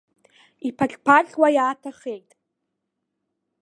[0.67, 2.29] Иԥаҟьԥаҟьуа иааҭахеит.